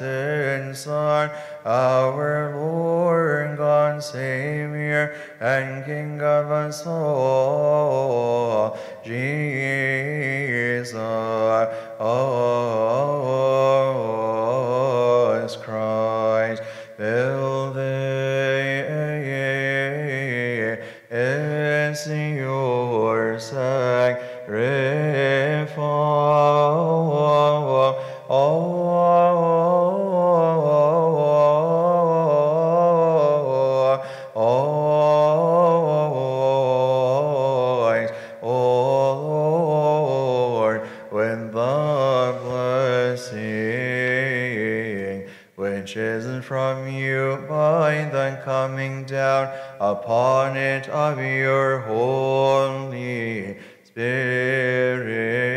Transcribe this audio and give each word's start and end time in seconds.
Son, 0.72 1.30
our 1.64 2.54
Lord 2.54 3.58
God, 3.58 4.02
Savior, 4.04 5.16
and 5.40 5.84
King 5.84 6.20
of 6.20 6.50
us 6.52 6.86
all, 6.86 8.78
Jesus 9.04 10.92
Christ. 15.58 15.85
Which 45.86 45.96
is 45.96 46.44
from 46.44 46.88
you 46.88 47.44
by 47.48 48.08
the 48.12 48.40
coming 48.44 49.04
down 49.04 49.48
upon 49.78 50.56
it 50.56 50.88
of 50.88 51.20
your 51.20 51.78
Holy 51.78 53.56
Spirit. 53.84 55.55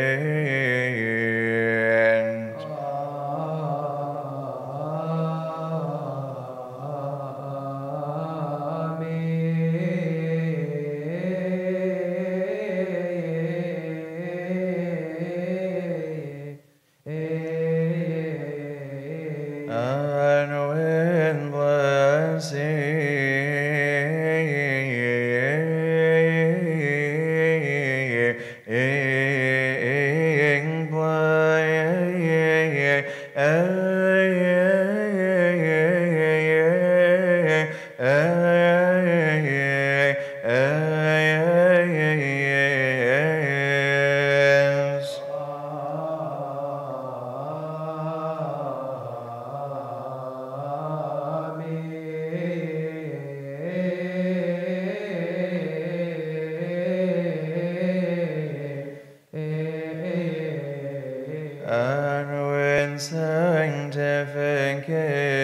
and 61.70 62.28
when 62.28 62.98
sanctification 62.98 65.39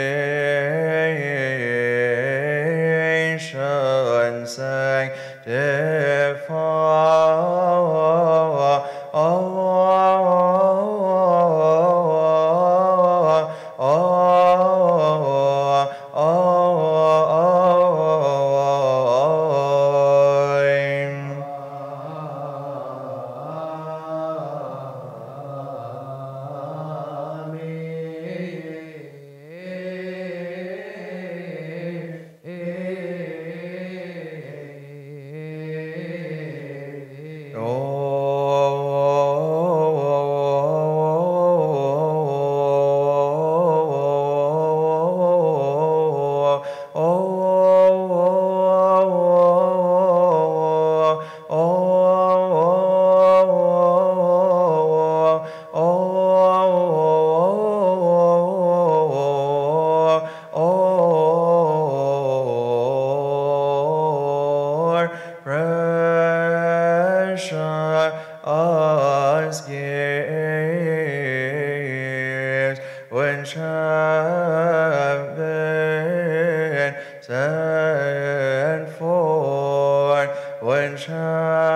and 77.29 78.89
for 78.89 80.27
when 80.61 80.97
shall 80.97 81.76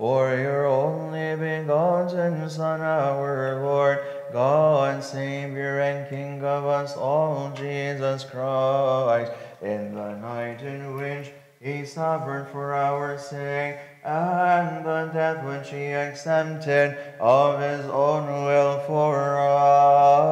For 0.00 0.34
your 0.34 0.64
only 0.64 1.36
begotten 1.36 2.48
Son, 2.48 2.80
our 2.80 3.60
Lord, 3.60 3.98
God, 4.32 5.04
Savior, 5.04 5.80
and 5.80 6.08
King 6.08 6.42
of 6.42 6.64
us 6.64 6.96
all, 6.96 7.52
Jesus 7.54 8.24
Christ, 8.24 9.30
in 9.60 9.94
the 9.94 10.16
night 10.16 10.62
in 10.62 10.96
which 10.96 11.30
he 11.60 11.84
suffered 11.84 12.48
for 12.50 12.74
our 12.74 13.18
sake, 13.18 13.76
and 14.02 14.86
the 14.86 15.10
death 15.12 15.44
which 15.44 15.68
he 15.68 15.92
accepted 15.92 16.96
of 17.20 17.60
his 17.60 17.84
own 17.90 18.46
will 18.46 18.80
for 18.86 19.38
us. 19.38 20.30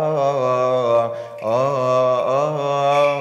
Oh, 1.42 1.46
oh, 1.46 2.24
oh, 2.26 3.17